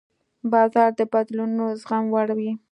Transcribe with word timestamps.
بازار 0.51 0.89
د 0.99 1.01
بدلونونو 1.13 1.65
د 1.71 1.77
زغم 1.81 2.05
وړ 2.13 2.27
وي. 2.37 2.51